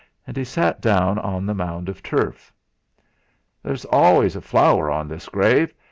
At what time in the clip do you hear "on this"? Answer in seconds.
4.89-5.29